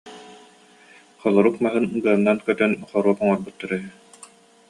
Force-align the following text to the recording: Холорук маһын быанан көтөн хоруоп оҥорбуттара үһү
Холорук 1.21 1.55
маһын 1.63 1.85
быанан 2.05 2.37
көтөн 2.47 2.71
хоруоп 2.89 3.17
оҥорбуттара 3.23 3.75
үһү 3.77 3.89